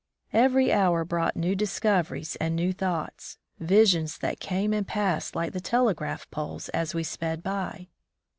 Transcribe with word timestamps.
Every 0.33 0.73
hour 0.73 1.05
brought 1.05 1.35
new 1.35 1.55
discoveries 1.55 2.35
and 2.37 2.55
new 2.55 2.73
t^^oughts— 2.73 3.37
visions 3.59 4.17
that 4.17 4.39
came 4.39 4.73
and 4.73 4.87
passed 4.87 5.35
like 5.35 5.53
the 5.53 5.61
tele 5.61 5.93
graph 5.93 6.27
poles 6.31 6.69
as 6.69 6.95
we 6.95 7.03
sped 7.03 7.43
[by. 7.43 7.87